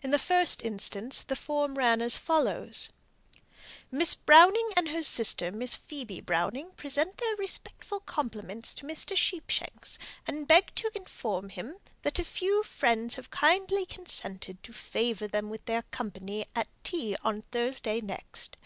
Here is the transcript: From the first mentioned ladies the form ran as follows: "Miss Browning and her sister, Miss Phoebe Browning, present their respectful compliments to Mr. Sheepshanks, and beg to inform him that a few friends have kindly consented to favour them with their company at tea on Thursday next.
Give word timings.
From 0.00 0.10
the 0.10 0.18
first 0.18 0.64
mentioned 0.64 1.02
ladies 1.04 1.22
the 1.22 1.36
form 1.36 1.76
ran 1.78 2.02
as 2.02 2.16
follows: 2.16 2.90
"Miss 3.92 4.12
Browning 4.12 4.70
and 4.76 4.88
her 4.88 5.04
sister, 5.04 5.52
Miss 5.52 5.76
Phoebe 5.76 6.20
Browning, 6.20 6.72
present 6.76 7.18
their 7.18 7.36
respectful 7.36 8.00
compliments 8.00 8.74
to 8.74 8.84
Mr. 8.86 9.16
Sheepshanks, 9.16 9.96
and 10.26 10.48
beg 10.48 10.74
to 10.74 10.90
inform 10.96 11.50
him 11.50 11.76
that 12.02 12.18
a 12.18 12.24
few 12.24 12.64
friends 12.64 13.14
have 13.14 13.30
kindly 13.30 13.86
consented 13.86 14.60
to 14.64 14.72
favour 14.72 15.28
them 15.28 15.48
with 15.48 15.64
their 15.66 15.82
company 15.82 16.44
at 16.56 16.66
tea 16.82 17.14
on 17.22 17.42
Thursday 17.42 18.00
next. 18.00 18.56